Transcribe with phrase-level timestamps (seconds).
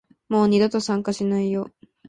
[0.29, 1.69] もう二度と参加しないよ